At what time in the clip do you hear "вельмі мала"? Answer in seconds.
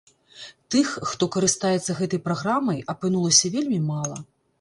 3.57-4.17